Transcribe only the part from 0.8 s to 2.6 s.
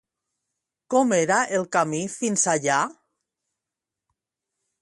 Com era el camí fins